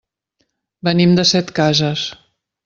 Venim 0.87 1.13
de 1.19 1.27
Setcases. 1.33 2.07